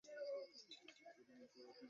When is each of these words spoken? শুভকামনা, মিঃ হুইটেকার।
শুভকামনা, 0.03 1.11
মিঃ 1.29 1.49
হুইটেকার। 1.53 1.79